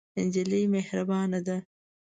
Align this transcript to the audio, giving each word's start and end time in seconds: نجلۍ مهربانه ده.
نجلۍ 0.23 0.61
مهربانه 0.73 1.39
ده. 1.47 1.57